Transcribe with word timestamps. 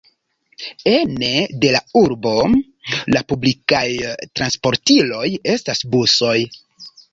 Ene 0.91 1.27
de 1.65 1.69
la 1.75 1.81
urbo, 2.01 2.31
la 3.17 3.23
publikaj 3.33 3.83
transportiloj 4.41 5.29
estas 5.57 5.87
busoj. 5.95 6.35